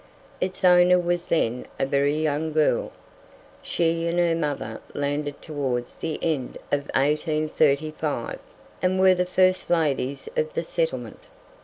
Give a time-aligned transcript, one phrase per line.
[0.39, 2.91] Its owner was then a very young girl.
[3.61, 8.39] She and her mother landed towards the end of 1835,
[8.81, 11.19] and were the first ladies of "the settlement."